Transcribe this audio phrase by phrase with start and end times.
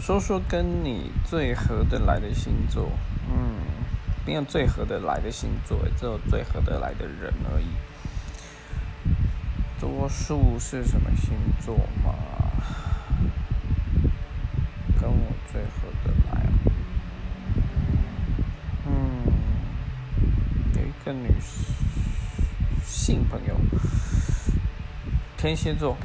[0.00, 2.90] 说说跟你最合得来的星座。
[3.30, 3.58] 嗯
[4.26, 7.66] 没有最合得来的星座只有最合得来的人而已。
[9.80, 11.32] 多数是什么星
[11.64, 11.74] 座
[12.04, 12.12] 嘛
[15.00, 16.46] 跟我最合得来。
[18.86, 19.32] 嗯
[20.74, 21.34] 有一个女
[22.84, 23.56] 性朋友
[25.38, 25.96] 天蝎座。